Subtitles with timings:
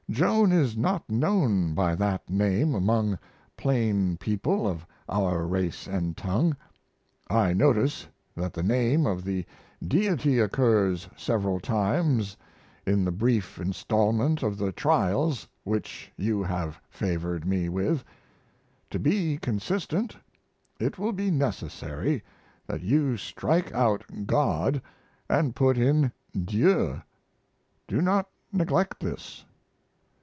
[0.09, 3.17] Joan is not known by that name among
[3.55, 6.57] plain people of our race & tongue.
[7.29, 9.45] I notice that the name of the
[9.81, 12.35] Deity occurs several times
[12.85, 18.03] in the brief instalment of the Trials which you have favored me with.
[18.89, 20.17] To be consistent,
[20.77, 22.21] it will be necessary
[22.67, 24.81] that you strike out "God"
[25.21, 27.01] & put in "Dieu."
[27.87, 29.45] Do not neglect this.